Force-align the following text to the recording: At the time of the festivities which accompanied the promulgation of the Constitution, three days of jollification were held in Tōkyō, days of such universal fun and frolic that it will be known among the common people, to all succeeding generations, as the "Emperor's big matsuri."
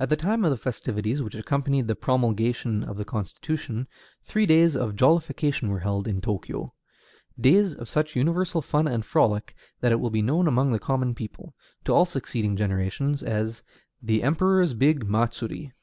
At 0.00 0.08
the 0.08 0.16
time 0.16 0.42
of 0.46 0.50
the 0.50 0.56
festivities 0.56 1.20
which 1.20 1.34
accompanied 1.34 1.86
the 1.86 1.94
promulgation 1.94 2.82
of 2.82 2.96
the 2.96 3.04
Constitution, 3.04 3.86
three 4.22 4.46
days 4.46 4.74
of 4.74 4.96
jollification 4.96 5.68
were 5.68 5.80
held 5.80 6.08
in 6.08 6.22
Tōkyō, 6.22 6.70
days 7.38 7.74
of 7.74 7.86
such 7.86 8.16
universal 8.16 8.62
fun 8.62 8.88
and 8.88 9.04
frolic 9.04 9.54
that 9.82 9.92
it 9.92 10.00
will 10.00 10.08
be 10.08 10.22
known 10.22 10.48
among 10.48 10.72
the 10.72 10.78
common 10.78 11.14
people, 11.14 11.52
to 11.84 11.92
all 11.92 12.06
succeeding 12.06 12.56
generations, 12.56 13.22
as 13.22 13.62
the 14.02 14.22
"Emperor's 14.22 14.72
big 14.72 15.06
matsuri." 15.06 15.74